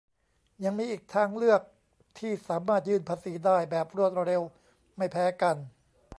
[0.63, 1.61] ยังมีอีกทางเลือก
[2.19, 4.41] ที่สามารถยื่นภาษีได้แบบรวดเร็ว
[4.97, 5.57] ไม่แพ้กัน